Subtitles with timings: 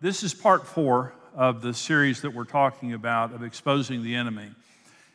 [0.00, 4.50] this is part four of the series that we're talking about of exposing the enemy.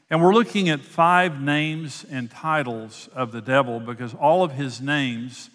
[0.10, 4.82] And we're looking at five names and titles of the devil because all of his
[4.82, 5.50] names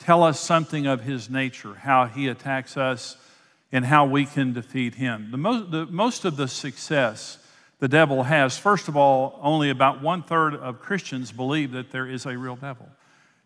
[0.00, 3.16] tell us something of his nature, how he attacks us,
[3.70, 5.30] and how we can defeat him.
[5.30, 7.38] The most, the, most of the success
[7.78, 12.06] the devil has, first of all, only about one third of Christians believe that there
[12.06, 12.88] is a real devil.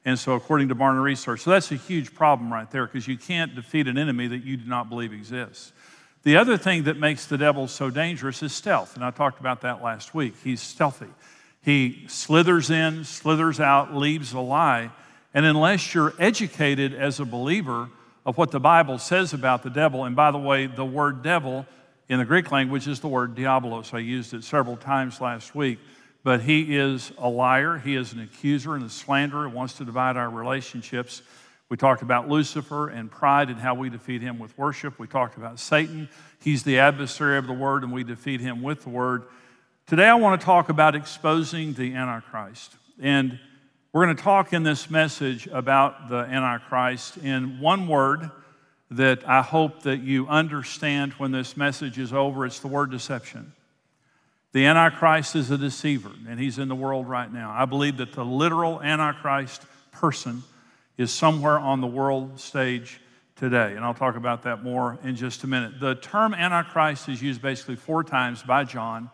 [0.06, 3.18] And so, according to Barna Research, so that's a huge problem right there because you
[3.18, 5.72] can't defeat an enemy that you do not believe exists.
[6.22, 9.62] The other thing that makes the devil so dangerous is stealth, and I talked about
[9.62, 10.34] that last week.
[10.44, 11.08] He's stealthy.
[11.60, 14.92] He slithers in, slithers out, leaves a lie,
[15.34, 17.88] and unless you're educated as a believer
[18.24, 21.66] of what the Bible says about the devil, and by the way, the word devil
[22.08, 23.92] in the Greek language is the word diabolos.
[23.92, 25.80] I used it several times last week.
[26.26, 30.16] But he is a liar, he is an accuser and a slanderer, wants to divide
[30.16, 31.22] our relationships.
[31.68, 34.98] We talked about Lucifer and pride and how we defeat him with worship.
[34.98, 36.08] We talked about Satan.
[36.42, 39.22] He's the adversary of the word, and we defeat him with the word.
[39.86, 42.74] Today, I want to talk about exposing the Antichrist.
[43.00, 43.38] And
[43.92, 48.32] we're going to talk in this message about the Antichrist in one word
[48.90, 52.44] that I hope that you understand when this message is over.
[52.44, 53.52] It's the word deception.
[54.56, 57.52] The Antichrist is a deceiver, and he's in the world right now.
[57.54, 59.60] I believe that the literal Antichrist
[59.92, 60.44] person
[60.96, 62.98] is somewhere on the world stage
[63.34, 63.74] today.
[63.76, 65.78] And I'll talk about that more in just a minute.
[65.78, 69.10] The term Antichrist is used basically four times by John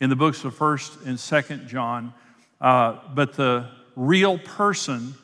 [0.00, 2.12] in the books of 1st and 2nd John.
[2.60, 5.14] Uh, but the real person,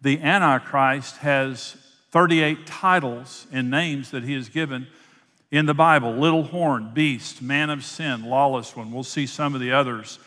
[0.00, 1.76] the Antichrist, has
[2.12, 4.86] 38 titles and names that he has given
[5.50, 8.92] in the Bible little horn, beast, man of sin, lawless one.
[8.92, 10.18] We'll see some of the others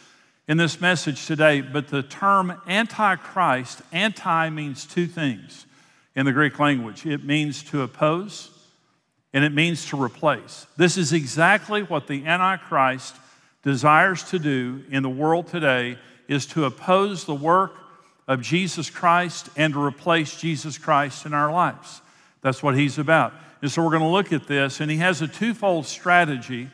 [0.47, 5.65] in this message today, but the term antichrist, anti means two things
[6.15, 8.49] in the Greek language it means to oppose
[9.33, 10.67] and it means to replace.
[10.75, 13.15] This is exactly what the antichrist
[13.63, 15.97] desires to do in the world today
[16.27, 17.77] is to oppose the work
[18.27, 22.01] of Jesus Christ and to replace Jesus Christ in our lives.
[22.41, 23.33] That's what he's about.
[23.61, 26.69] And so we're going to look at this, and he has a twofold strategy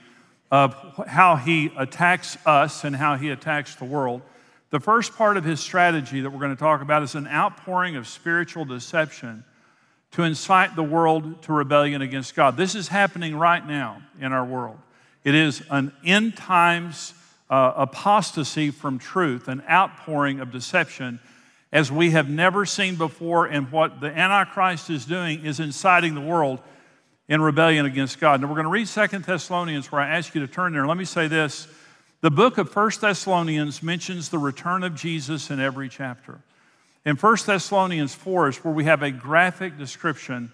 [0.49, 0.73] of
[1.07, 4.21] how he attacks us and how he attacks the world.
[4.69, 7.95] The first part of his strategy that we're going to talk about is an outpouring
[7.95, 9.43] of spiritual deception
[10.11, 12.55] to incite the world to rebellion against God.
[12.55, 14.77] This is happening right now in our world.
[15.23, 17.13] It is an end times
[17.49, 21.19] uh, apostasy from truth, an outpouring of deception
[21.71, 23.45] as we have never seen before.
[23.45, 26.59] And what the Antichrist is doing is inciting the world
[27.27, 28.41] in rebellion against God.
[28.41, 30.87] Now we're going to read Second Thessalonians where I ask you to turn there.
[30.87, 31.67] Let me say this.
[32.21, 36.39] The book of First Thessalonians mentions the return of Jesus in every chapter.
[37.05, 40.51] In First Thessalonians 4 is where we have a graphic description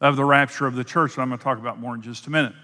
[0.00, 2.26] of the rapture of the church that I'm going to talk about more in just
[2.26, 2.54] a minute.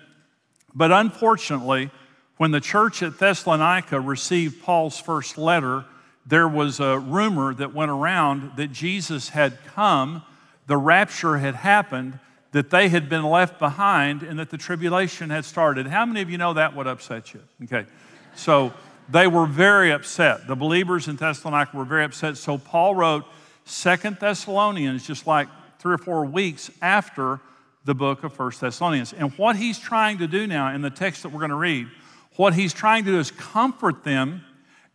[0.74, 1.90] But unfortunately,
[2.36, 5.84] when the church at Thessalonica received Paul's first letter,
[6.28, 10.22] there was a rumor that went around that Jesus had come,
[10.66, 12.18] the rapture had happened,
[12.52, 15.86] that they had been left behind and that the tribulation had started.
[15.86, 17.40] How many of you know that would upset you?
[17.64, 17.86] Okay.
[18.34, 18.74] So
[19.08, 20.46] they were very upset.
[20.46, 22.36] The believers in Thessalonica were very upset.
[22.36, 23.24] So Paul wrote
[23.64, 27.40] Second Thessalonians just like three or four weeks after
[27.84, 29.14] the book of First Thessalonians.
[29.14, 31.88] And what he's trying to do now in the text that we're going to read,
[32.36, 34.42] what he's trying to do is comfort them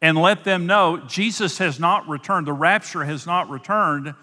[0.03, 2.45] and let them know Jesus has not returned.
[2.45, 4.13] The rapture has not returned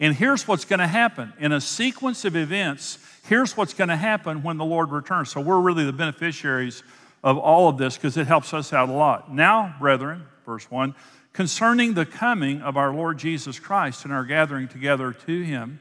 [0.00, 2.98] and here's what's going to happen in a sequence of events.
[3.24, 5.30] Here's what's going to happen when the Lord returns.
[5.30, 6.84] So we're really the beneficiaries
[7.24, 9.32] of all of this because it helps us out a lot.
[9.32, 10.94] Now, brethren, verse 1
[11.32, 15.78] concerning the coming of our Lord Jesus Christ and our gathering together to him,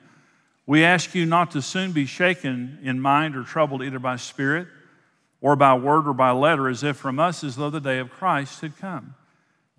[0.67, 4.67] we ask you not to soon be shaken in mind or troubled either by spirit
[5.41, 8.11] or by word or by letter, as if from us as though the day of
[8.11, 9.15] Christ had come.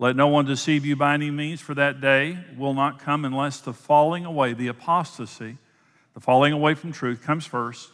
[0.01, 3.59] Let no one deceive you by any means, for that day will not come unless
[3.59, 5.57] the falling away, the apostasy,
[6.13, 7.89] the falling away from truth comes first.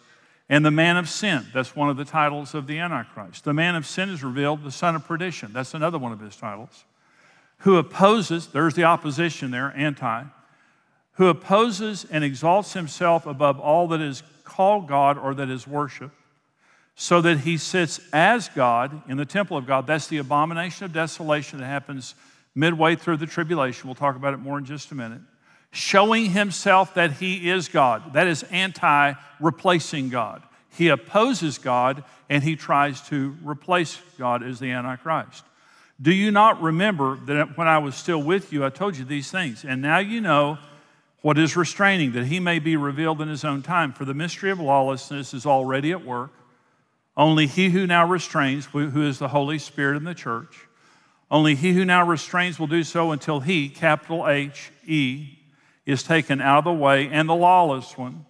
[0.47, 3.43] And the man of sin, that's one of the titles of the Antichrist.
[3.43, 6.35] The man of sin is revealed, the son of perdition, that's another one of his
[6.35, 6.85] titles,
[7.59, 10.25] who opposes, there's the opposition there, anti,
[11.13, 16.13] who opposes and exalts himself above all that is called God or that is worshiped
[16.95, 19.85] so that he sits as God in the temple of God.
[19.85, 22.15] That's the abomination of desolation that happens
[22.55, 23.87] midway through the tribulation.
[23.87, 25.21] We'll talk about it more in just a minute.
[25.71, 28.13] Showing himself that he is God.
[28.13, 30.41] That is anti replacing God.
[30.69, 35.43] He opposes God and he tries to replace God as the Antichrist.
[36.01, 39.31] Do you not remember that when I was still with you, I told you these
[39.31, 39.63] things?
[39.63, 40.57] And now you know
[41.21, 43.93] what is restraining, that he may be revealed in his own time.
[43.93, 46.31] For the mystery of lawlessness is already at work.
[47.17, 50.67] Only he who now restrains, who is the Holy Spirit in the church,
[51.31, 55.39] only he who now restrains will do so until he, capital H E,
[55.85, 58.25] is taken out of the way, and the lawless one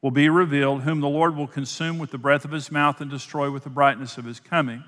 [0.00, 3.10] will be revealed, whom the Lord will consume with the breath of his mouth and
[3.10, 4.84] destroy with the brightness of his coming.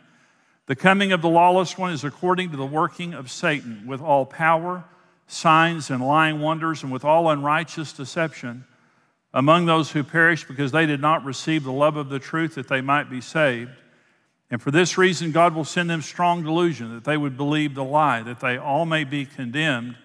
[0.67, 4.25] The coming of the lawless one is according to the working of Satan, with all
[4.25, 4.85] power,
[5.27, 8.65] signs, and lying wonders, and with all unrighteous deception
[9.33, 12.69] among those who perished because they did not receive the love of the truth that
[12.69, 13.71] they might be saved.
[14.51, 17.85] And for this reason, God will send them strong delusion that they would believe the
[17.85, 19.97] lie, that they all may be condemned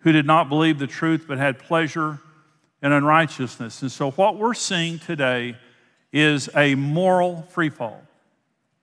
[0.00, 2.18] who did not believe the truth but had pleasure
[2.82, 3.82] in unrighteousness.
[3.82, 5.56] And so, what we're seeing today
[6.12, 8.00] is a moral freefall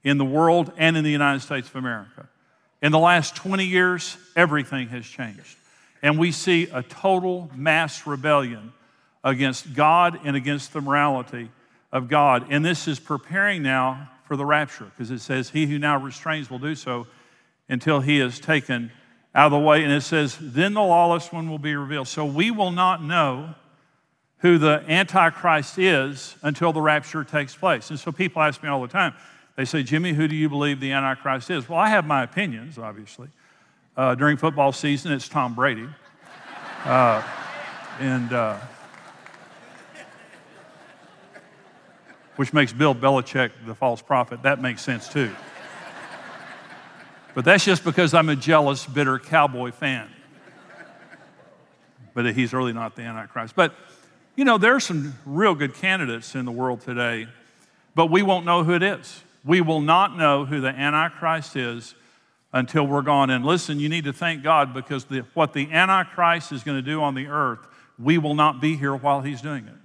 [0.04, 2.28] in the world and in the United States of America.
[2.82, 5.58] In the last 20 years, everything has changed.
[6.02, 8.74] And we see a total mass rebellion
[9.26, 11.50] against God and against the morality
[11.92, 12.46] of God.
[12.50, 16.50] And this is preparing now for the rapture because it says, He who now restrains
[16.50, 17.08] will do so
[17.68, 18.92] until he is taken
[19.34, 19.84] out of the way.
[19.84, 22.08] And it says, Then the lawless one will be revealed.
[22.08, 23.56] So we will not know
[24.40, 27.90] who the Antichrist is until the rapture takes place.
[27.90, 29.16] And so people ask me all the time,
[29.56, 31.68] they say, Jimmy, who do you believe the Antichrist is?
[31.68, 33.30] Well, I have my opinions, obviously.
[33.98, 35.88] Uh, during football season, it's Tom Brady.
[36.84, 37.24] Uh,
[38.00, 38.60] and uh,
[42.36, 44.44] which makes Bill Belichick the false prophet.
[44.44, 45.32] That makes sense too.
[47.34, 50.10] But that's just because I'm a jealous, bitter cowboy fan.
[52.14, 53.56] But he's really not the Antichrist.
[53.58, 53.76] But,
[54.38, 57.28] you know, there are some real good candidates in the world today,
[57.94, 59.22] but we won't know who it is.
[59.44, 61.94] We will not know who the Antichrist is
[62.54, 63.30] until we're gone.
[63.30, 66.82] And listen, you need to thank God because the, what the Antichrist is going to
[66.82, 67.68] do on the earth,
[68.00, 69.76] we will not be here while he's doing it.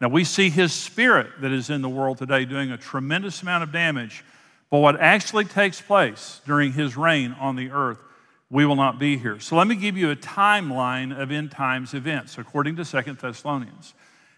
[0.00, 3.64] Now, we see his spirit that is in the world today doing a tremendous amount
[3.64, 4.24] of damage,
[4.70, 7.98] but what actually takes place during his reign on the earth,
[8.50, 9.40] we will not be here.
[9.40, 13.94] So, let me give you a timeline of end times events according to Second Thessalonians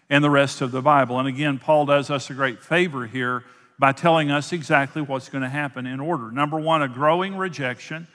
[0.09, 1.19] and the rest of the Bible.
[1.19, 3.43] And again, Paul does us a great favor here
[3.79, 6.31] by telling us exactly what's going to happen in order.
[6.31, 8.07] Number one, a growing rejection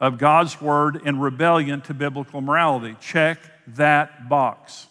[0.00, 2.96] of God's word and rebellion to biblical morality.
[3.00, 3.38] Check
[3.68, 4.88] that box.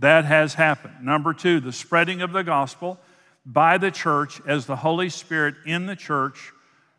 [0.00, 0.94] That has happened.
[1.02, 2.98] Number two, the spreading of the gospel
[3.44, 6.52] by the church as the Holy Spirit in the church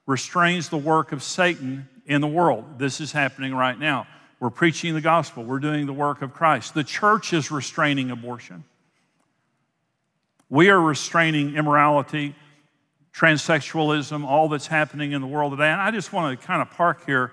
[0.05, 2.77] restrains the work of Satan in the world.
[2.77, 4.05] This is happening right now.
[4.39, 6.75] We're preaching the gospel, we're doing the work of Christ.
[6.75, 8.63] The church is restraining abortion.
[10.49, 12.35] We are restraining immorality,
[13.13, 15.69] transsexualism, all that's happening in the world today.
[15.69, 17.31] And I just want to kind of park here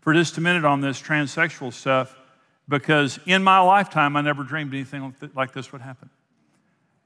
[0.00, 2.16] for just a minute on this transsexual stuff
[2.72, 6.08] because in my lifetime, I never dreamed anything like this would happen.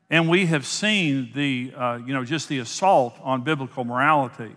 [0.09, 4.55] And we have seen the, uh, you know, just the assault on biblical morality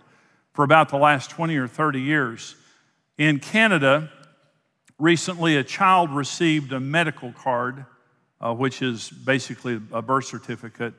[0.52, 2.54] for about the last 20 or 30 years.
[3.18, 4.08] In Canada,
[5.00, 7.84] recently a child received a medical card
[8.40, 10.94] uh, which is basically a birth certificate.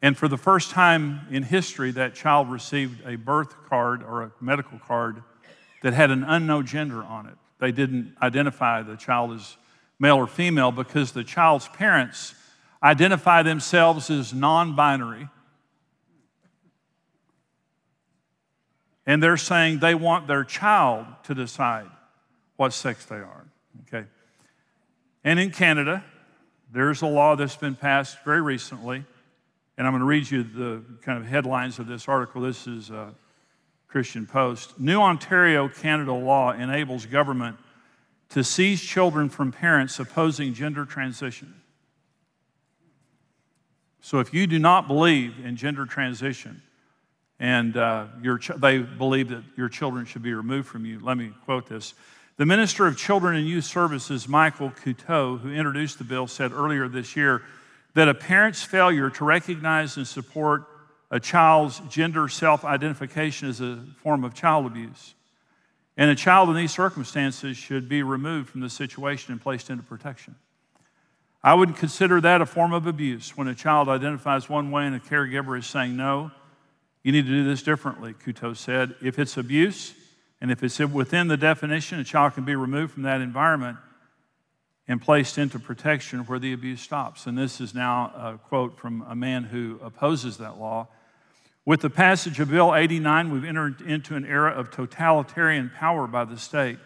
[0.00, 4.32] And for the first time in history, that child received a birth card or a
[4.40, 5.22] medical card
[5.82, 7.36] that had an unknown gender on it.
[7.58, 9.56] They didn't identify the child as
[9.98, 12.34] male or female because the child's parents
[12.82, 15.28] identify themselves as non binary.
[19.06, 21.86] And they're saying they want their child to decide
[22.56, 23.46] what sex they are.
[23.82, 24.06] Okay?
[25.22, 26.04] And in Canada,
[26.72, 29.04] there's a law that's been passed very recently,
[29.78, 32.42] and I'm going to read you the kind of headlines of this article.
[32.42, 33.14] This is a
[33.96, 34.78] Christian Post.
[34.78, 37.56] New Ontario, Canada law enables government
[38.28, 41.54] to seize children from parents opposing gender transition.
[44.02, 46.60] So if you do not believe in gender transition,
[47.40, 51.00] and uh, ch- they believe that your children should be removed from you.
[51.02, 51.94] Let me quote this.
[52.36, 56.86] The Minister of Children and Youth Services, Michael Coteau, who introduced the bill, said earlier
[56.86, 57.40] this year
[57.94, 60.66] that a parent's failure to recognize and support
[61.10, 65.14] a child's gender self identification is a form of child abuse.
[65.96, 69.82] And a child in these circumstances should be removed from the situation and placed into
[69.82, 70.34] protection.
[71.42, 74.96] I would consider that a form of abuse when a child identifies one way and
[74.96, 76.32] a caregiver is saying, no,
[77.02, 78.96] you need to do this differently, Coteau said.
[79.00, 79.94] If it's abuse,
[80.40, 83.78] and if it's within the definition, a child can be removed from that environment
[84.88, 87.26] and placed into protection where the abuse stops.
[87.26, 90.88] And this is now a quote from a man who opposes that law.
[91.64, 96.24] With the passage of Bill 89, we've entered into an era of totalitarian power by
[96.24, 96.78] the state.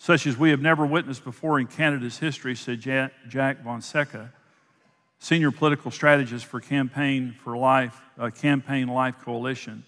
[0.00, 4.32] such as we have never witnessed before in Canada's history, said Jack Fonseca,
[5.18, 9.82] senior political strategist for Campaign for Life, uh, Campaign Life Coalition.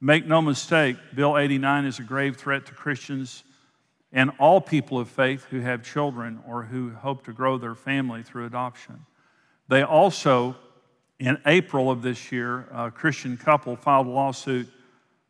[0.00, 3.44] Make no mistake, Bill 89 is a grave threat to Christians
[4.12, 8.22] and all people of faith who have children or who hope to grow their family
[8.22, 9.06] through adoption.
[9.68, 10.56] They also,
[11.18, 14.68] in April of this year, a Christian couple filed a lawsuit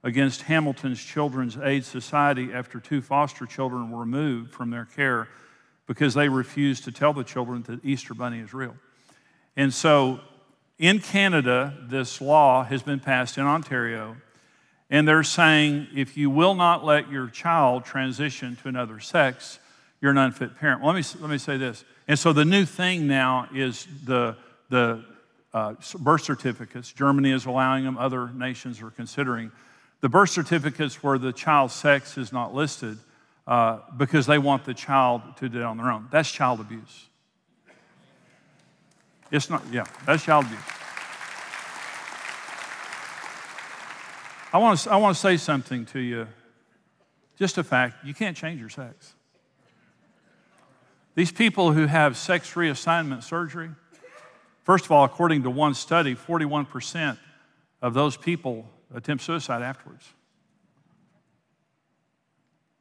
[0.03, 5.29] against Hamilton's Children's Aid Society after two foster children were removed from their care
[5.87, 8.75] because they refused to tell the children that Easter Bunny is real.
[9.57, 10.21] And so
[10.79, 14.17] in Canada, this law has been passed in Ontario,
[14.93, 19.59] and they're saying if you will not let your child transition to another sex,
[20.03, 20.83] you're an unfit parent.
[20.83, 21.83] Well, let, me, let me say this.
[22.07, 24.37] And so the new thing now is the,
[24.69, 25.03] the
[25.55, 26.93] uh, birth certificates.
[26.93, 29.51] Germany is allowing them, other nations are considering
[30.03, 32.99] the birth certificates where the child's sex is not listed
[33.47, 36.07] uh, because they want the child to do it on their own.
[36.11, 37.07] That's child abuse.
[39.31, 40.61] It's not, yeah, that's child abuse.
[44.53, 46.29] I want to, I want to say something to you.
[47.39, 49.15] Just a fact you can't change your sex.
[51.15, 53.71] These people who have sex reassignment surgery,
[54.63, 57.19] first of all, according to one study, 41%
[57.81, 60.07] of those people attempt suicide afterwards.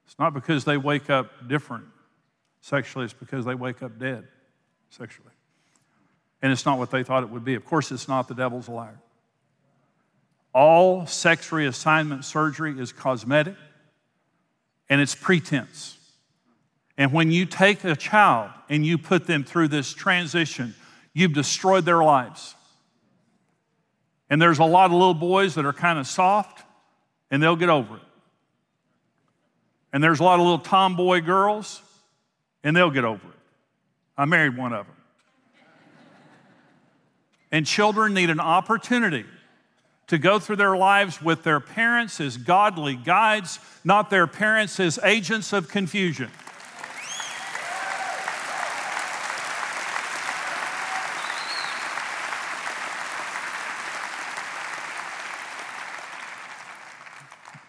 [0.06, 1.86] It's not because they wake up different
[2.60, 4.28] sexually, it's because they wake up dead
[4.90, 5.32] sexually.
[6.42, 7.56] And it's not what they thought it would be.
[7.56, 8.28] Of course, it's not.
[8.28, 9.00] The devil's liar.
[10.54, 13.56] All sex reassignment surgery is cosmetic
[14.90, 15.98] and it's pretense.
[16.98, 20.76] And when you take a child and you put them through this transition,
[21.14, 22.56] you've destroyed their lives.
[24.30, 26.64] And there's a lot of little boys that are kind of soft
[27.30, 28.04] and they'll get over it.
[29.94, 31.82] And there's a lot of little tomboy girls
[32.64, 33.40] and they'll get over it.
[34.18, 34.96] I married one of them.
[37.52, 39.26] and children need an opportunity
[40.12, 45.00] to go through their lives with their parents as godly guides, not their parents as
[45.06, 46.30] agents of confusion.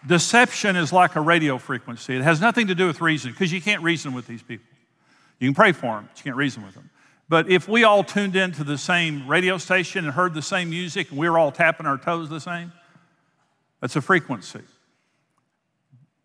[0.05, 2.17] Deception is like a radio frequency.
[2.17, 4.67] It has nothing to do with reason because you can't reason with these people.
[5.39, 6.91] You can pray for them, but you can't reason with them.
[7.33, 11.09] But if we all tuned into the same radio station and heard the same music
[11.09, 12.75] and we were all tapping our toes the same,
[13.81, 14.61] that's a frequency.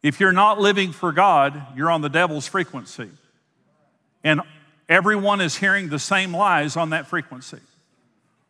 [0.04, 3.10] If you're not living for God, you're on the devil's frequency.
[4.22, 4.42] And
[4.90, 7.62] everyone is hearing the same lies on that frequency.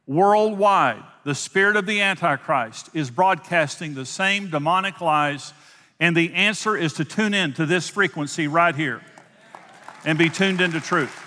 [0.08, 5.54] Worldwide, the spirit of the Antichrist is broadcasting the same demonic lies,
[6.00, 9.04] and the answer is to tune in to this frequency right here
[10.06, 11.26] and be tuned into truth.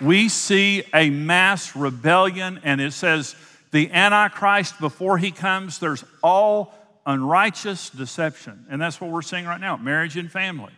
[0.00, 3.34] We see a mass rebellion, and it says
[3.70, 6.74] the Antichrist, before he comes, there's all
[7.06, 8.66] unrighteous deception.
[8.70, 10.72] And that's what we're seeing right now marriage and family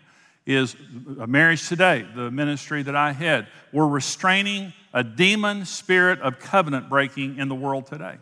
[0.46, 0.74] is
[1.20, 3.46] a marriage today, the ministry that I head.
[3.72, 8.16] We're restraining a demon spirit of covenant breaking in the world today.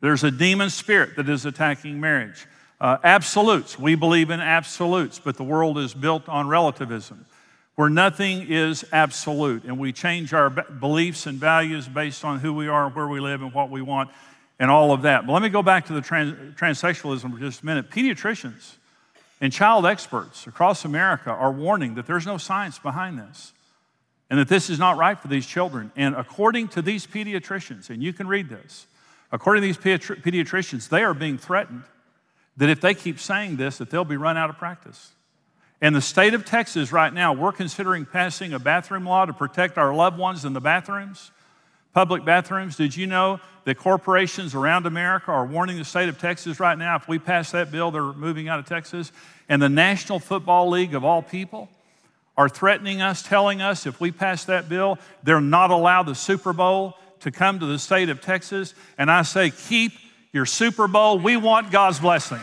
[0.00, 2.46] There's a demon spirit that is attacking marriage.
[2.80, 7.24] Uh, absolutes, we believe in absolutes, but the world is built on relativism,
[7.74, 12.68] where nothing is absolute, and we change our beliefs and values based on who we
[12.68, 14.10] are, where we live, and what we want,
[14.58, 15.26] and all of that.
[15.26, 17.90] But let me go back to the trans- transsexualism for just a minute.
[17.90, 18.76] Pediatricians,
[19.40, 23.52] and child experts across America are warning that there's no science behind this
[24.30, 25.92] and that this is not right for these children.
[25.94, 28.86] And according to these pediatricians, and you can read this,
[29.30, 31.82] according to these pediatricians, they are being threatened
[32.56, 35.12] that if they keep saying this, that they'll be run out of practice.
[35.82, 39.76] In the state of Texas right now, we're considering passing a bathroom law to protect
[39.78, 41.32] our loved ones in the bathrooms,
[41.92, 42.76] public bathrooms.
[42.76, 46.94] Did you know that corporations around America are warning the state of Texas right now
[46.94, 49.10] if we pass that bill, they're moving out of Texas?
[49.48, 51.68] And the National Football League, of all people,
[52.36, 56.52] are threatening us, telling us if we pass that bill, they're not allowed the Super
[56.52, 58.72] Bowl to come to the state of Texas.
[58.98, 59.94] And I say, keep
[60.32, 61.18] your Super Bowl.
[61.18, 62.40] We want God's blessing.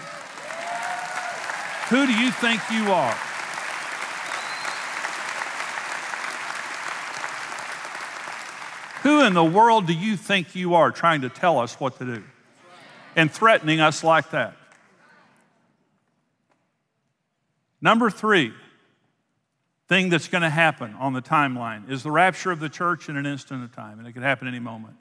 [1.88, 3.18] Who do you think you are?
[9.10, 12.06] Who in the world do you think you are trying to tell us what to
[12.06, 12.24] do
[13.16, 14.56] and threatening us like that?
[17.82, 18.54] Number three
[19.88, 23.18] thing that's going to happen on the timeline is the rapture of the church in
[23.18, 24.94] an instant of time, and it could happen any moment.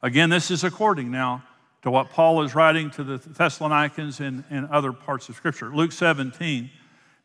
[0.00, 1.44] Again, this is according now
[1.82, 5.68] to what Paul is writing to the Thessalonians and, and other parts of Scripture.
[5.68, 6.70] Luke 17,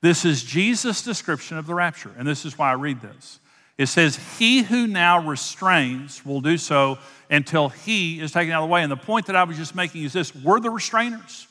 [0.02, 3.40] this is Jesus' description of the rapture, and this is why I read this.
[3.80, 7.00] It says, He who now restrains will do so
[7.32, 8.84] until he is taken out of the way.
[8.84, 11.48] And the point that I was just making is this we're the restrainers.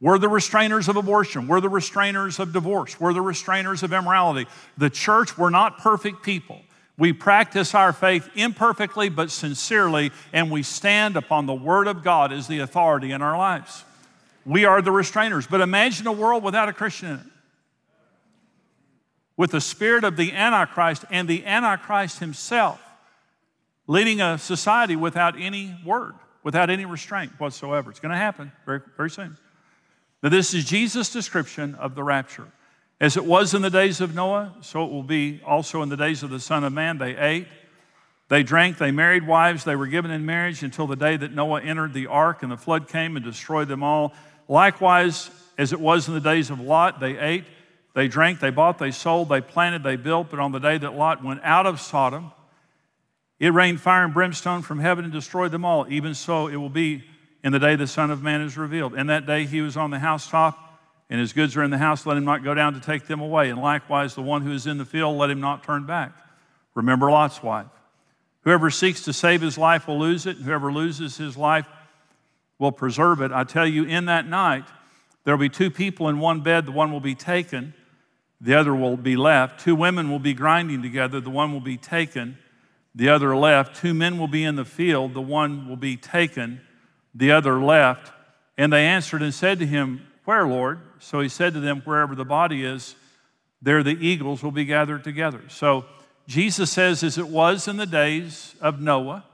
[0.00, 1.46] We're the restrainers of abortion.
[1.46, 2.98] We're the restrainers of divorce.
[2.98, 4.48] We're the restrainers of immorality.
[4.78, 6.62] The church, we're not perfect people.
[6.96, 12.32] We practice our faith imperfectly but sincerely, and we stand upon the Word of God
[12.32, 13.84] as the authority in our lives.
[14.46, 15.46] We are the restrainers.
[15.48, 17.26] But imagine a world without a Christian in it.
[19.36, 22.80] With the spirit of the Antichrist and the Antichrist himself
[23.90, 27.90] leading a society without any word, without any restraint whatsoever.
[27.90, 29.36] It's going to happen very, very soon.
[30.22, 32.46] Now, this is Jesus' description of the rapture.
[33.00, 35.96] As it was in the days of Noah, so it will be also in the
[35.96, 36.98] days of the Son of Man.
[36.98, 37.48] They ate,
[38.28, 41.60] they drank, they married wives, they were given in marriage until the day that Noah
[41.60, 44.12] entered the ark and the flood came and destroyed them all.
[44.46, 47.44] Likewise, as it was in the days of Lot, they ate,
[47.94, 50.30] they drank, they bought, they sold, they planted, they built.
[50.30, 52.32] But on the day that Lot went out of Sodom,
[53.38, 55.86] it rained fire and brimstone from heaven and destroyed them all.
[55.88, 57.04] Even so, it will be
[57.42, 58.94] in the day the Son of Man is revealed.
[58.94, 60.70] In that day, he was on the housetop
[61.10, 63.20] and his goods are in the house, let him not go down to take them
[63.20, 63.50] away.
[63.50, 66.12] And likewise, the one who is in the field, let him not turn back.
[66.74, 67.66] Remember Lot's wife.
[68.42, 71.66] Whoever seeks to save his life will lose it, and whoever loses his life
[72.60, 73.32] will preserve it.
[73.32, 74.64] I tell you, in that night,
[75.24, 76.64] there will be two people in one bed.
[76.64, 77.74] The one will be taken,
[78.40, 79.60] the other will be left.
[79.60, 81.20] Two women will be grinding together.
[81.20, 82.38] The one will be taken,
[82.94, 83.76] the other left.
[83.76, 85.14] Two men will be in the field.
[85.14, 86.60] The one will be taken,
[87.14, 88.12] the other left.
[88.56, 90.78] And they answered and said to him, where, Lord?
[91.00, 92.94] So he said to them, Wherever the body is,
[93.60, 95.42] there the eagles will be gathered together.
[95.48, 95.86] So
[96.28, 99.24] Jesus says, As it was in the days of Noah,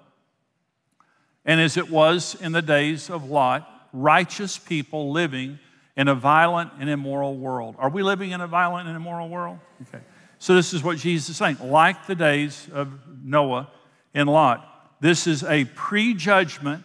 [1.44, 5.58] and as it was in the days of Lot, righteous people living
[5.97, 7.75] in a violent and immoral world.
[7.79, 9.59] Are we living in a violent and immoral world?
[9.88, 10.03] Okay.
[10.38, 11.57] So this is what Jesus is saying.
[11.62, 13.69] Like the days of Noah
[14.15, 16.85] and Lot, this is a prejudgment,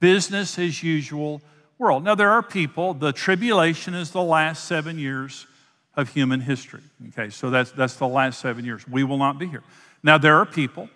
[0.00, 1.42] business as usual
[1.78, 2.04] world.
[2.04, 5.46] Now, there are people, the tribulation is the last seven years
[5.94, 6.82] of human history.
[7.08, 8.86] Okay, so that's, that's the last seven years.
[8.88, 9.62] We will not be here.
[10.02, 10.88] Now, there are people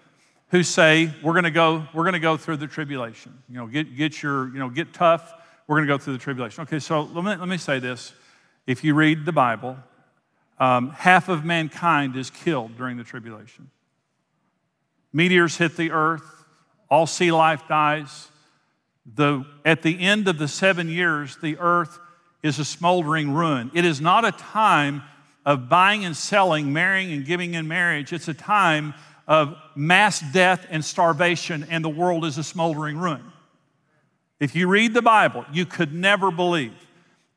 [0.51, 3.37] who say, we're to go, we're to go through the tribulation.
[3.49, 5.33] You know, get, get your, you know, get tough.
[5.67, 6.63] We're going to go through the tribulation.
[6.63, 8.13] Okay, so let me, let me say this.
[8.67, 9.77] If you read the Bible,
[10.59, 13.71] um, half of mankind is killed during the tribulation.
[15.13, 16.45] Meteors hit the earth,
[16.89, 18.29] all sea life dies,
[19.05, 21.99] the, at the end of the seven years, the earth
[22.43, 23.71] is a smoldering ruin.
[23.75, 25.03] It is not a time
[25.45, 28.13] of buying and selling, marrying and giving in marriage.
[28.13, 28.95] It's a time
[29.27, 33.23] of mass death and starvation, and the world is a smoldering ruin.
[34.43, 36.75] If you read the Bible, you could never believe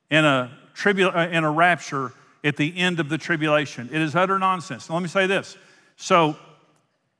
[0.09, 2.11] in a, tribu- uh, in a rapture
[2.43, 3.91] at the end of the tribulation.
[3.93, 4.89] It is utter nonsense.
[4.89, 5.55] Now, let me say this.
[5.97, 6.35] So,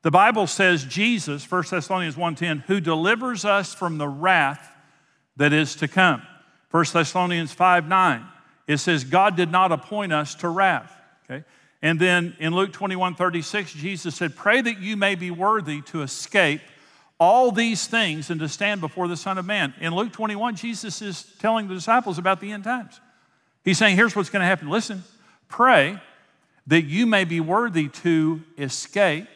[0.02, 4.76] the Bible says Jesus, 1 Thessalonians 1:10, who delivers us from the wrath
[5.38, 6.24] that is to come.
[6.72, 8.26] 1 Thessalonians 5:9,
[8.66, 11.00] it says God did not appoint us to wrath.
[11.30, 11.46] Okay?
[11.84, 16.02] And then in Luke 21, 36, Jesus said, Pray that you may be worthy to
[16.02, 16.62] escape
[17.20, 19.74] all these things and to stand before the Son of Man.
[19.80, 23.00] In Luke 21, Jesus is telling the disciples about the end times.
[23.64, 24.70] He's saying, Here's what's going to happen.
[24.70, 25.04] Listen,
[25.48, 26.00] pray
[26.68, 29.28] that you may be worthy to escape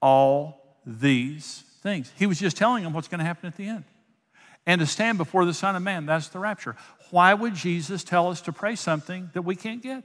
[0.00, 2.12] all these things.
[2.16, 3.84] He was just telling them what's going to happen at the end.
[4.66, 6.76] And to stand before the Son of Man, that's the rapture.
[7.10, 10.04] Why would Jesus tell us to pray something that we can't get?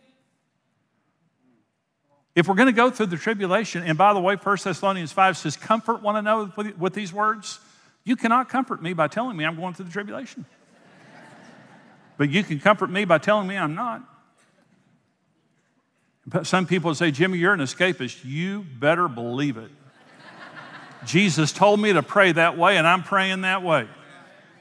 [2.36, 5.38] If we're going to go through the tribulation, and by the way, 1 Thessalonians 5
[5.38, 7.60] says, comfort one another with these words.
[8.04, 10.46] You cannot comfort me by telling me I'm going through the tribulation.
[12.18, 14.04] but you can comfort me by telling me I'm not.
[16.26, 18.24] But Some people say, Jimmy, you're an escapist.
[18.24, 19.72] You better believe it.
[21.06, 23.88] Jesus told me to pray that way, and I'm praying that way.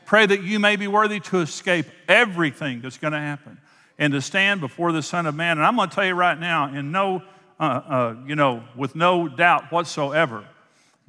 [0.07, 3.59] Pray that you may be worthy to escape everything that's going to happen
[3.99, 5.59] and to stand before the Son of Man.
[5.59, 7.23] And I'm going to tell you right now, in no,
[7.61, 10.45] uh, uh, you know, with no doubt whatsoever,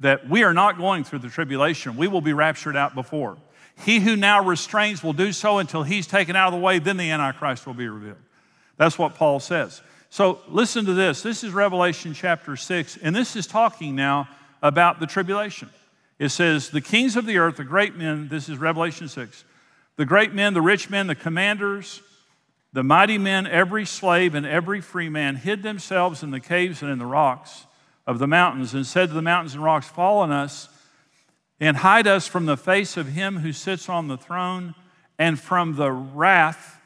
[0.00, 1.96] that we are not going through the tribulation.
[1.96, 3.36] We will be raptured out before.
[3.84, 6.96] He who now restrains will do so until he's taken out of the way, then
[6.96, 8.18] the Antichrist will be revealed.
[8.76, 9.80] That's what Paul says.
[10.10, 11.22] So listen to this.
[11.22, 14.28] This is Revelation chapter 6, and this is talking now
[14.62, 15.70] about the tribulation.
[16.18, 19.44] It says, The kings of the earth, the great men, this is Revelation 6,
[19.96, 22.02] the great men, the rich men, the commanders,
[22.72, 26.90] the mighty men, every slave and every free man hid themselves in the caves and
[26.90, 27.66] in the rocks
[28.06, 30.68] of the mountains and said to the mountains and rocks, Fall on us
[31.58, 34.74] and hide us from the face of him who sits on the throne
[35.18, 36.80] and from the wrath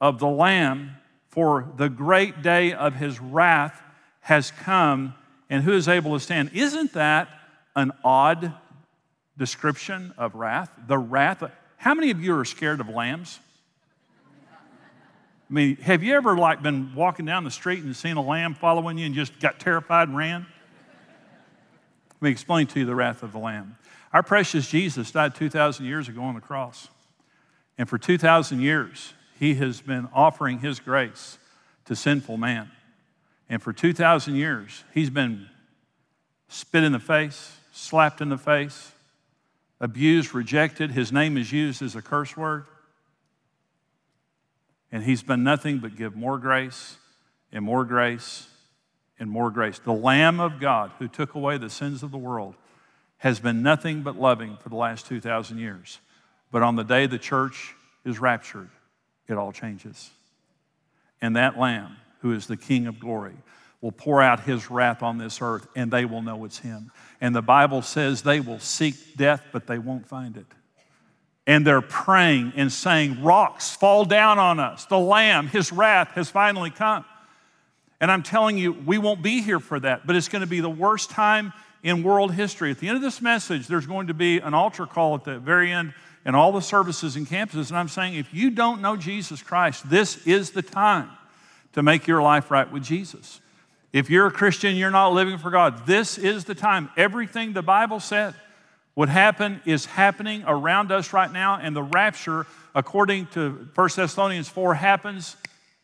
[0.00, 0.96] of the Lamb,
[1.28, 3.82] for the great day of his wrath
[4.20, 5.14] has come,
[5.48, 6.50] and who is able to stand?
[6.52, 7.28] Isn't that
[7.76, 8.52] an odd
[9.36, 10.70] description of wrath?
[10.86, 11.44] The wrath.
[11.76, 13.38] How many of you are scared of lambs?
[15.50, 18.54] I mean, have you ever like been walking down the street and seen a lamb
[18.54, 20.46] following you and just got terrified and ran?
[22.10, 23.78] Let me explain to you the wrath of the lamb.
[24.12, 26.88] Our precious Jesus died 2,000 years ago on the cross.
[27.78, 31.38] And for 2,000 years, he has been offering his grace
[31.86, 32.70] to sinful man.
[33.48, 35.48] And for 2,000 years, he's been
[36.48, 38.92] spit in the face, slapped in the face,
[39.80, 40.90] abused, rejected.
[40.90, 42.66] His name is used as a curse word.
[44.90, 46.96] And he's been nothing but give more grace
[47.52, 48.48] and more grace
[49.18, 49.78] and more grace.
[49.78, 52.54] The Lamb of God who took away the sins of the world
[53.18, 55.98] has been nothing but loving for the last 2,000 years.
[56.50, 57.74] But on the day the church
[58.04, 58.70] is raptured,
[59.26, 60.10] it all changes.
[61.20, 63.34] And that Lamb, who is the King of glory,
[63.80, 66.90] will pour out his wrath on this earth, and they will know it's him.
[67.20, 70.46] And the Bible says they will seek death, but they won't find it.
[71.48, 74.84] And they're praying and saying, Rocks fall down on us.
[74.84, 77.06] The Lamb, his wrath has finally come.
[78.00, 80.60] And I'm telling you, we won't be here for that, but it's going to be
[80.60, 82.70] the worst time in world history.
[82.70, 85.38] At the end of this message, there's going to be an altar call at the
[85.38, 85.94] very end
[86.26, 87.70] and all the services and campuses.
[87.70, 91.08] And I'm saying, if you don't know Jesus Christ, this is the time
[91.72, 93.40] to make your life right with Jesus.
[93.92, 96.90] If you're a Christian, you're not living for God, this is the time.
[96.96, 98.34] Everything the Bible said
[98.98, 104.48] would happened is happening around us right now, and the rapture, according to 1 Thessalonians
[104.48, 105.36] 4, happens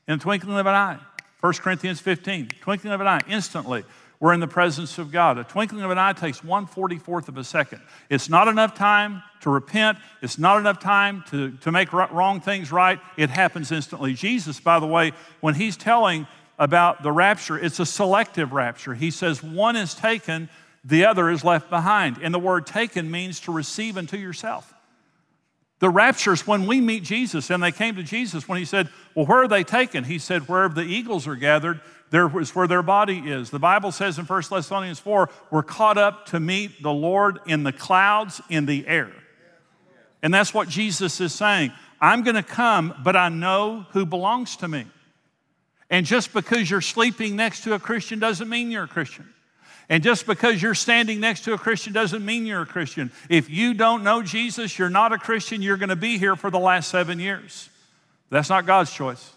[0.08, 0.98] in the twinkling of an eye.
[1.38, 3.84] 1 Corinthians 15, twinkling of an eye, instantly
[4.18, 5.38] we're in the presence of God.
[5.38, 7.82] A twinkling of an eye takes 144th of a second.
[8.10, 12.72] It's not enough time to repent, it's not enough time to, to make wrong things
[12.72, 12.98] right.
[13.16, 14.14] It happens instantly.
[14.14, 16.26] Jesus, by the way, when he's telling
[16.58, 18.92] about the rapture, it's a selective rapture.
[18.92, 20.48] He says one is taken,
[20.84, 22.18] the other is left behind.
[22.22, 24.72] And the word taken means to receive unto yourself.
[25.80, 28.88] The rapture is when we meet Jesus, and they came to Jesus when he said,
[29.14, 30.04] Well, where are they taken?
[30.04, 33.50] He said, Wherever the eagles are gathered, there is where their body is.
[33.50, 37.64] The Bible says in 1 Thessalonians 4, we're caught up to meet the Lord in
[37.64, 39.10] the clouds in the air.
[40.22, 41.72] And that's what Jesus is saying.
[42.00, 44.86] I'm going to come, but I know who belongs to me.
[45.90, 49.28] And just because you're sleeping next to a Christian doesn't mean you're a Christian.
[49.88, 53.12] And just because you're standing next to a Christian doesn't mean you're a Christian.
[53.28, 56.50] If you don't know Jesus, you're not a Christian, you're going to be here for
[56.50, 57.68] the last seven years.
[58.30, 59.32] That's not God's choice,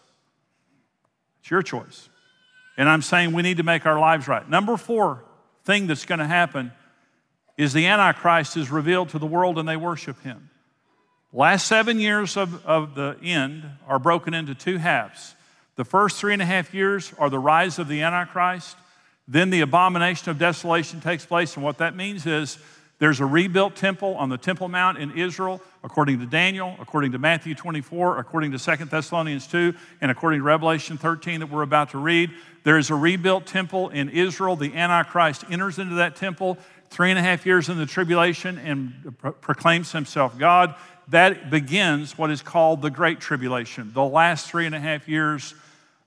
[1.42, 2.10] it's your choice.
[2.78, 4.48] And I'm saying we need to make our lives right.
[4.48, 5.24] Number four
[5.64, 6.72] thing that's going to happen
[7.58, 10.52] is the Antichrist is revealed to the world and they worship him.
[11.34, 15.36] Last seven years of, of the end are broken into two halves.
[15.76, 18.78] The first three and a half years are the rise of the Antichrist.
[19.28, 21.56] Then the abomination of desolation takes place.
[21.56, 22.58] And what that means is
[23.00, 27.20] there's a rebuilt temple on the Temple Mount in Israel, according to Daniel, according to
[27.20, 31.92] Matthew 24, according to 2 Thessalonians 2, and according to Revelation 13 that we're about
[31.92, 32.32] to read.
[32.64, 34.56] There is a rebuilt temple in Israel.
[34.56, 36.58] The Antichrist enters into that temple
[36.90, 40.74] three and a half years in the tribulation and pro- proclaims himself God.
[41.10, 43.92] That begins what is called the Great Tribulation.
[43.94, 45.54] The last three and a half years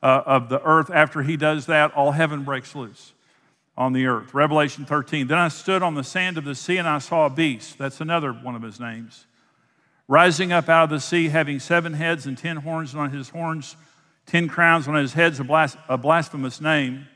[0.03, 3.13] uh, of the earth, after he does that, all heaven breaks loose
[3.77, 4.35] on the earth.
[4.35, 5.27] Revelation 13.
[5.27, 7.79] Then I stood on the sand of the sea and I saw a beast.
[7.79, 9.27] That's another one of his names.
[10.09, 13.29] Rising up out of the sea, having seven heads and ten horns, and on his
[13.29, 13.77] horns,
[14.27, 17.07] ten crowns, on his heads, a, blas- a blasphemous name.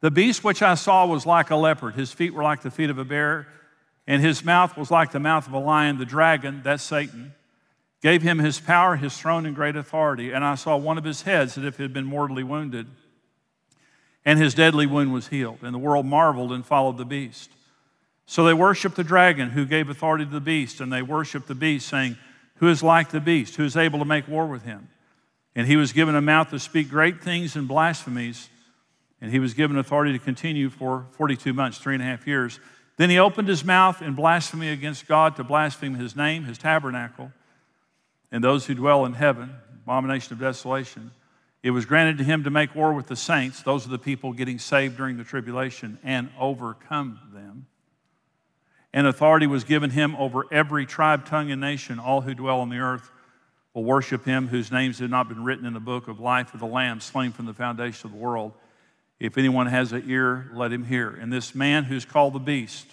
[0.00, 1.94] The beast which I saw was like a leopard.
[1.94, 3.48] His feet were like the feet of a bear,
[4.06, 5.96] and his mouth was like the mouth of a lion.
[5.96, 7.32] The dragon, that's Satan,
[8.02, 10.32] gave him his power, his throne, and great authority.
[10.32, 12.88] And I saw one of his heads as if it had been mortally wounded
[14.24, 15.58] and his deadly wound was healed.
[15.62, 17.50] And the world marveled and followed the beast.
[18.26, 21.54] So they worshiped the dragon who gave authority to the beast, and they worshiped the
[21.54, 22.16] beast, saying,
[22.56, 23.56] Who is like the beast?
[23.56, 24.88] Who is able to make war with him?
[25.54, 28.48] And he was given a mouth to speak great things and blasphemies,
[29.20, 32.58] and he was given authority to continue for 42 months, three and a half years.
[32.96, 37.32] Then he opened his mouth in blasphemy against God to blaspheme his name, his tabernacle,
[38.32, 41.12] and those who dwell in heaven, abomination of desolation.
[41.62, 44.32] It was granted to him to make war with the saints, those are the people
[44.32, 47.66] getting saved during the tribulation, and overcome them.
[48.94, 51.98] And authority was given him over every tribe, tongue, and nation.
[51.98, 53.10] All who dwell on the earth
[53.72, 56.60] will worship him whose names have not been written in the book of life of
[56.60, 58.52] the Lamb, slain from the foundation of the world.
[59.18, 61.08] If anyone has an ear, let him hear.
[61.08, 62.86] And this man who's called the beast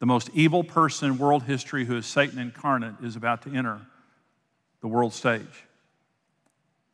[0.00, 3.80] The most evil person in world history, who is Satan incarnate, is about to enter
[4.84, 5.64] the world stage.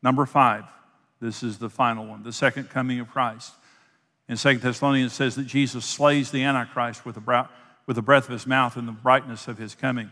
[0.01, 0.63] Number five,
[1.21, 3.53] this is the final one, the second coming of Christ.
[4.29, 7.49] In 2 Thessalonians says that Jesus slays the Antichrist with the,
[7.87, 10.09] with the breath of his mouth and the brightness of his coming.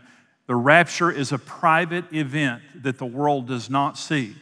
[0.47, 4.35] The rapture is a private event that the world does not see.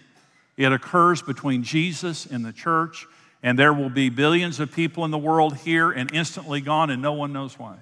[0.57, 3.05] It occurs between Jesus and the church,
[3.43, 7.03] and there will be billions of people in the world here and instantly gone, and
[7.03, 7.75] no one knows why.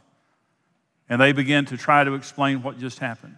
[1.07, 3.37] And they begin to try to explain what just happened.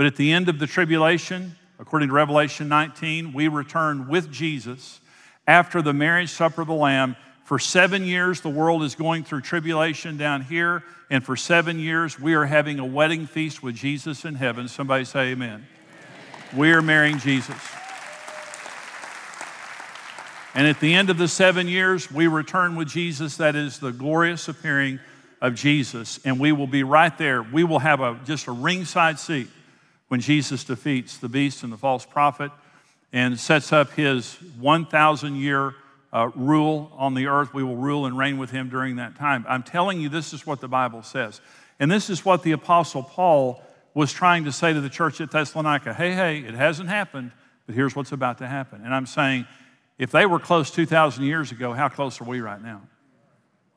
[0.00, 4.98] But at the end of the tribulation, according to Revelation 19, we return with Jesus
[5.46, 7.16] after the marriage supper of the Lamb.
[7.44, 12.18] For seven years, the world is going through tribulation down here, and for seven years,
[12.18, 14.68] we are having a wedding feast with Jesus in heaven.
[14.68, 15.66] Somebody say amen.
[16.46, 16.58] amen.
[16.58, 17.60] We are marrying Jesus.
[20.54, 23.36] And at the end of the seven years, we return with Jesus.
[23.36, 24.98] That is the glorious appearing
[25.42, 26.20] of Jesus.
[26.24, 27.42] And we will be right there.
[27.42, 29.50] We will have a, just a ringside seat
[30.10, 32.50] when Jesus defeats the beast and the false prophet
[33.12, 35.76] and sets up his 1,000 year
[36.12, 37.54] uh, rule on the earth.
[37.54, 39.46] We will rule and reign with him during that time.
[39.48, 41.40] I'm telling you, this is what the Bible says.
[41.78, 43.62] And this is what the Apostle Paul
[43.94, 47.30] was trying to say to the church at Thessalonica hey, hey, it hasn't happened,
[47.66, 48.84] but here's what's about to happen.
[48.84, 49.46] And I'm saying,
[49.96, 52.82] if they were close 2,000 years ago, how close are we right now?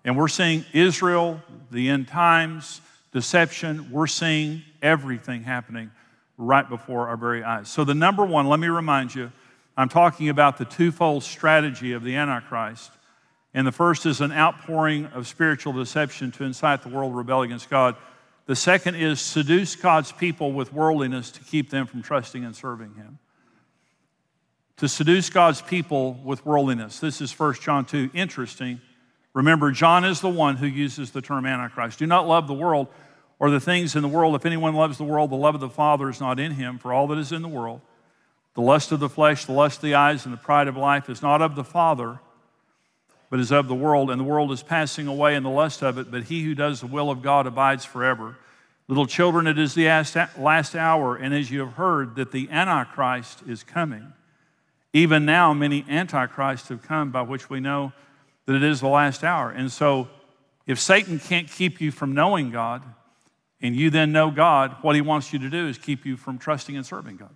[0.03, 3.91] And we're seeing Israel, the end times, deception.
[3.91, 5.91] We're seeing everything happening
[6.37, 7.69] right before our very eyes.
[7.69, 9.31] So, the number one, let me remind you,
[9.77, 12.91] I'm talking about the twofold strategy of the Antichrist.
[13.55, 17.43] And the first is an outpouring of spiritual deception to incite the world to rebel
[17.43, 17.95] against God.
[18.47, 22.95] The second is seduce God's people with worldliness to keep them from trusting and serving
[22.95, 23.19] Him
[24.77, 26.99] to seduce God's people with worldliness.
[26.99, 28.09] This is 1 John 2.
[28.13, 28.81] Interesting.
[29.33, 31.99] Remember, John is the one who uses the term Antichrist.
[31.99, 32.87] Do not love the world
[33.43, 34.35] or the things in the world.
[34.35, 36.93] If anyone loves the world, the love of the Father is not in him, for
[36.93, 37.81] all that is in the world,
[38.53, 41.09] the lust of the flesh, the lust of the eyes, and the pride of life
[41.09, 42.21] is not of the Father,
[43.29, 44.09] but is of the world.
[44.09, 46.79] And the world is passing away in the lust of it, but he who does
[46.79, 48.37] the will of God abides forever.
[48.87, 49.87] Little children, it is the
[50.37, 54.13] last hour, and as you have heard, that the Antichrist is coming.
[54.93, 57.91] Even now, many antichrists have come by which we know
[58.45, 59.51] that it is the last hour.
[59.51, 60.07] And so,
[60.65, 62.83] if Satan can't keep you from knowing God,
[63.63, 66.37] and you then know God, what he wants you to do is keep you from
[66.37, 67.33] trusting and serving God.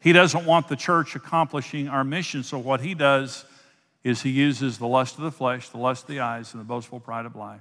[0.00, 3.44] He doesn't want the church accomplishing our mission, so what he does
[4.02, 6.64] is he uses the lust of the flesh, the lust of the eyes, and the
[6.64, 7.60] boastful pride of life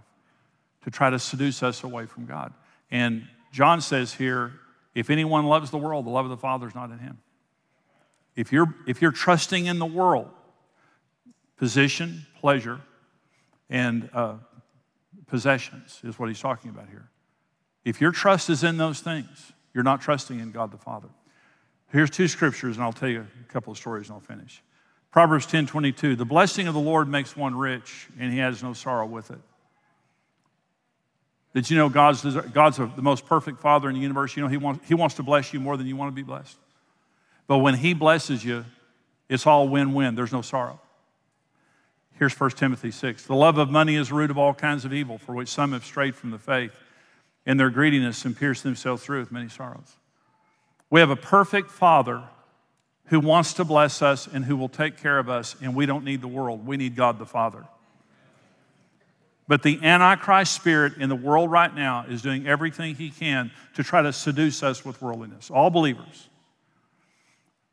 [0.84, 2.54] to try to seduce us away from God.
[2.90, 4.54] And John says here,
[4.96, 7.18] if anyone loves the world, the love of the Father is not in him.
[8.38, 10.30] If you're, if you're trusting in the world,
[11.58, 12.80] position, pleasure,
[13.70, 14.36] and uh,
[15.28, 17.10] possessions is what he's talking about here.
[17.86, 21.08] If your trust is in those things, you're not trusting in God the Father.
[21.92, 24.62] Here's two scriptures, and I'll tell you a couple of stories and I'll finish.
[25.12, 26.16] Proverbs 10 22.
[26.16, 29.40] The blessing of the Lord makes one rich, and he has no sorrow with it.
[31.56, 34.36] Did you know God's, God's the most perfect Father in the universe?
[34.38, 36.22] You know, he wants, he wants to bless you more than you want to be
[36.22, 36.58] blessed.
[37.50, 38.64] But when He blesses you,
[39.28, 40.80] it's all win win, there's no sorrow.
[42.20, 43.26] Here's 1 Timothy 6.
[43.26, 45.72] The love of money is the root of all kinds of evil, for which some
[45.72, 46.72] have strayed from the faith,
[47.50, 49.96] and their greediness and pierced themselves through with many sorrows.
[50.92, 52.22] We have a perfect Father
[53.06, 56.06] who wants to bless us and who will take care of us, and we don't
[56.06, 56.68] need the world.
[56.68, 57.66] We need God the Father.
[59.48, 63.84] But the Antichrist spirit in the world right now is doing everything he can to
[63.84, 65.50] try to seduce us with worldliness.
[65.50, 66.30] All believers.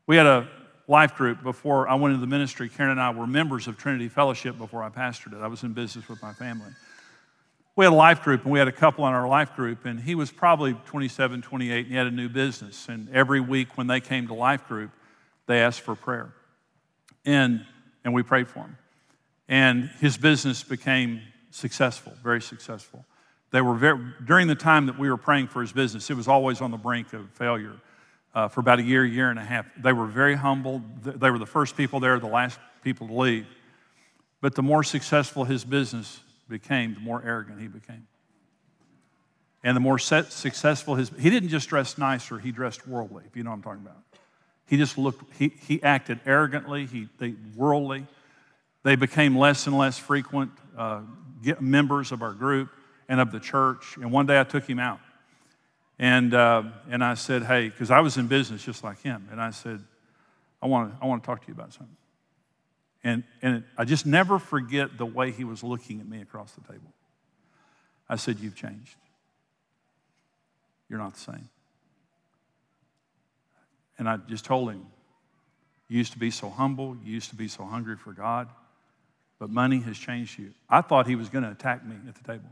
[0.07, 0.47] We had a
[0.87, 2.67] life group before I went into the ministry.
[2.67, 5.43] Karen and I were members of Trinity Fellowship before I pastored it.
[5.43, 6.71] I was in business with my family.
[7.77, 9.99] We had a life group, and we had a couple in our life group, and
[9.99, 12.89] he was probably 27, 28, and he had a new business.
[12.89, 14.89] And every week when they came to life group,
[15.45, 16.33] they asked for prayer.
[17.23, 17.63] And,
[18.03, 18.77] and we prayed for him.
[19.47, 23.05] And his business became successful, very successful.
[23.51, 26.27] They were very, during the time that we were praying for his business, it was
[26.27, 27.75] always on the brink of failure
[28.33, 29.67] uh, for about a year, year and a half.
[29.77, 30.81] They were very humble.
[31.03, 33.45] They were the first people there, the last people to leave.
[34.41, 38.07] But the more successful his business became, the more arrogant he became.
[39.63, 43.43] And the more successful his, he didn't just dress nicer, he dressed worldly, if you
[43.43, 43.97] know what I'm talking about.
[44.67, 48.05] He just looked, he, he acted arrogantly, he, they, worldly.
[48.83, 51.01] They became less and less frequent uh,
[51.59, 52.69] members of our group
[53.09, 53.97] and of the church.
[53.97, 54.99] And one day I took him out.
[55.99, 59.27] And, uh, and I said, hey, because I was in business just like him.
[59.31, 59.83] And I said,
[60.61, 61.95] I want to I wanna talk to you about something.
[63.03, 66.61] And, and I just never forget the way he was looking at me across the
[66.61, 66.93] table.
[68.09, 68.95] I said, You've changed.
[70.89, 71.49] You're not the same.
[73.97, 74.85] And I just told him,
[75.89, 78.49] You used to be so humble, you used to be so hungry for God,
[79.39, 80.53] but money has changed you.
[80.69, 82.49] I thought he was going to attack me at the table.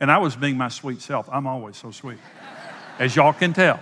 [0.00, 1.28] And I was being my sweet self.
[1.30, 2.18] I'm always so sweet,
[2.98, 3.80] as y'all can tell.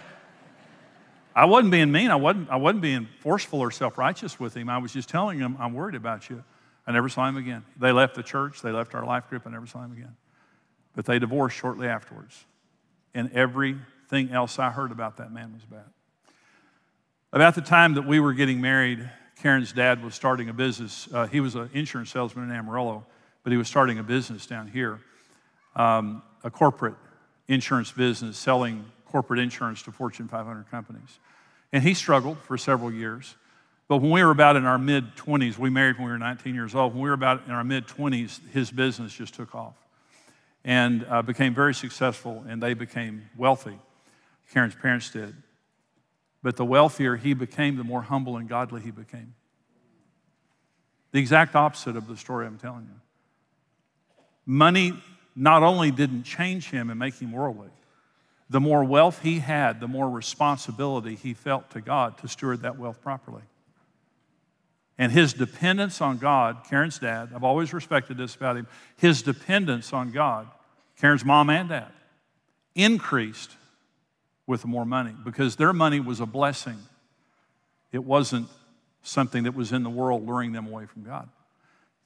[1.35, 2.11] I wasn't being mean.
[2.11, 4.69] I wasn't, I wasn't being forceful or self righteous with him.
[4.69, 6.43] I was just telling him, I'm worried about you.
[6.87, 7.65] I never saw him again.
[7.79, 9.47] They left the church, they left our life group.
[9.47, 10.17] I never saw him again.
[10.95, 12.45] But they divorced shortly afterwards.
[13.15, 15.85] And everything else I heard about that man was bad.
[17.33, 19.09] About the time that we were getting married,
[19.41, 21.09] Karen's dad was starting a business.
[21.13, 23.07] Uh, he was an insurance salesman in Amarillo,
[23.45, 25.01] but he was starting a business down here,
[25.77, 26.97] um, a corporate
[27.47, 31.19] insurance business selling corporate insurance to Fortune 500 companies.
[31.73, 33.37] And he struggled for several years.
[33.89, 36.55] But when we were about in our mid 20s, we married when we were 19
[36.55, 36.93] years old.
[36.93, 39.75] When we were about in our mid 20s, his business just took off
[40.65, 43.79] and uh, became very successful, and they became wealthy.
[44.53, 45.35] Karen's parents did.
[46.43, 49.35] But the wealthier he became, the more humble and godly he became.
[51.13, 53.01] The exact opposite of the story I'm telling you.
[54.47, 54.93] Money
[55.35, 57.71] not only didn't change him and make him worldly,
[58.51, 62.77] the more wealth he had, the more responsibility he felt to God to steward that
[62.77, 63.43] wealth properly.
[64.99, 69.93] And his dependence on God, Karen's dad, I've always respected this about him, his dependence
[69.93, 70.49] on God,
[71.01, 71.93] Karen's mom and dad,
[72.75, 73.53] increased
[74.49, 76.77] with more money because their money was a blessing.
[77.93, 78.49] It wasn't
[79.03, 81.29] something that was in the world luring them away from God.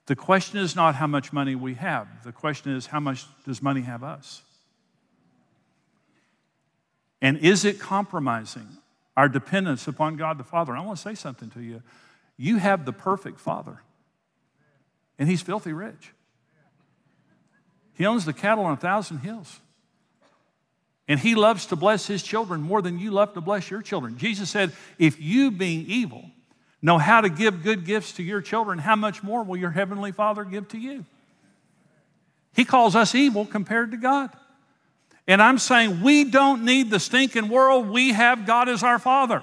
[0.06, 3.62] The question is not how much money we have, the question is how much does
[3.62, 4.42] money have us?
[7.24, 8.68] And is it compromising
[9.16, 10.76] our dependence upon God the Father?
[10.76, 11.82] I want to say something to you.
[12.36, 13.80] You have the perfect Father,
[15.18, 16.12] and He's filthy rich.
[17.94, 19.58] He owns the cattle on a thousand hills.
[21.08, 24.16] And he loves to bless his children more than you love to bless your children.
[24.18, 26.30] Jesus said, If you, being evil,
[26.82, 30.12] know how to give good gifts to your children, how much more will your heavenly
[30.12, 31.04] Father give to you?
[32.54, 34.30] He calls us evil compared to God.
[35.26, 37.88] And I'm saying we don't need the stinking world.
[37.88, 39.42] We have God as our Father.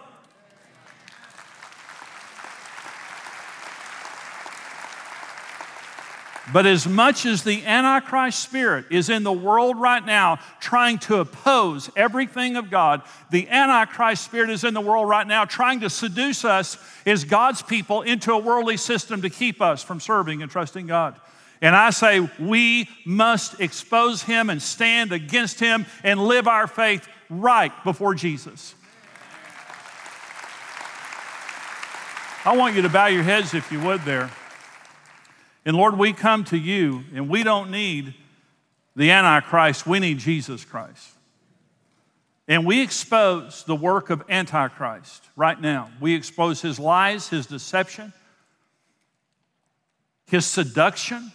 [6.54, 11.20] But as much as the Antichrist spirit is in the world right now trying to
[11.20, 15.90] oppose everything of God, the Antichrist spirit is in the world right now trying to
[15.90, 20.52] seduce us as God's people into a worldly system to keep us from serving and
[20.52, 21.16] trusting God.
[21.62, 27.08] And I say we must expose him and stand against him and live our faith
[27.30, 28.74] right before Jesus.
[32.44, 34.32] I want you to bow your heads if you would there.
[35.64, 38.16] And Lord, we come to you and we don't need
[38.96, 41.10] the Antichrist, we need Jesus Christ.
[42.48, 45.90] And we expose the work of Antichrist right now.
[46.02, 48.12] We expose his lies, his deception,
[50.26, 51.32] his seduction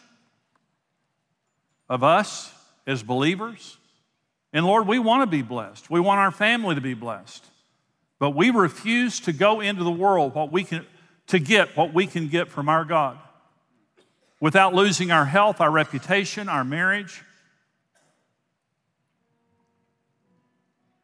[1.89, 2.53] of us
[2.87, 3.79] as believers.
[4.53, 5.91] And Lord, we want to be blessed.
[5.91, 7.45] We want our family to be blessed.
[8.19, 10.87] But we refuse to go into the world what we can,
[11.29, 13.19] to get what we can get from our God
[14.41, 17.23] without losing our health, our reputation, our marriage.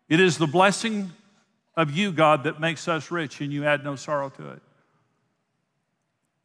[0.08, 1.12] It is the blessing
[1.76, 4.62] of you, God, that makes us rich, and you add no sorrow to it.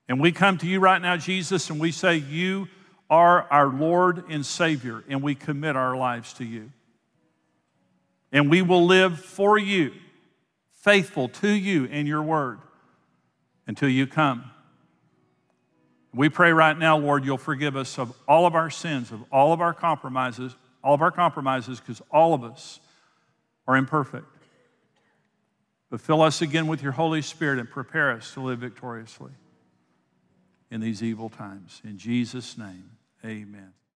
[0.08, 2.69] And we come to you right now, Jesus, and we say, You
[3.10, 6.72] are our Lord and Savior, and we commit our lives to you.
[8.32, 9.93] And we will live for you,
[10.82, 12.60] faithful to you and your word
[13.65, 14.52] until you come.
[16.13, 19.54] We pray right now, Lord, you'll forgive us of all of our sins, of all
[19.54, 22.80] of our compromises, all of our compromises, because all of us
[23.67, 24.26] are imperfect.
[25.89, 29.32] But fill us again with your Holy Spirit and prepare us to live victoriously
[30.70, 31.82] in these evil times.
[31.86, 32.97] In Jesus' name.
[33.24, 33.77] Amen.